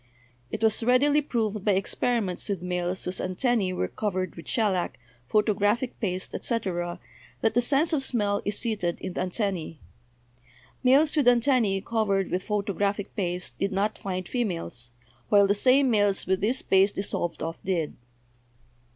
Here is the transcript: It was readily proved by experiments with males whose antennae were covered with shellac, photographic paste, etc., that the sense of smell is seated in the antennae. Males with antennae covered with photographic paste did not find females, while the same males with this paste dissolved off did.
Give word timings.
It 0.49 0.63
was 0.63 0.81
readily 0.83 1.21
proved 1.21 1.63
by 1.63 1.73
experiments 1.73 2.49
with 2.49 2.63
males 2.63 3.03
whose 3.03 3.21
antennae 3.21 3.71
were 3.71 3.87
covered 3.87 4.33
with 4.35 4.47
shellac, 4.47 4.97
photographic 5.27 5.99
paste, 5.99 6.33
etc., 6.33 6.99
that 7.41 7.53
the 7.53 7.61
sense 7.61 7.93
of 7.93 8.01
smell 8.01 8.41
is 8.43 8.57
seated 8.57 8.99
in 8.99 9.13
the 9.13 9.21
antennae. 9.21 9.79
Males 10.83 11.15
with 11.15 11.27
antennae 11.27 11.81
covered 11.81 12.31
with 12.31 12.41
photographic 12.41 13.15
paste 13.15 13.59
did 13.59 13.71
not 13.71 13.95
find 13.99 14.27
females, 14.27 14.89
while 15.29 15.45
the 15.45 15.53
same 15.53 15.91
males 15.91 16.25
with 16.25 16.41
this 16.41 16.63
paste 16.63 16.95
dissolved 16.95 17.43
off 17.43 17.59
did. 17.63 17.95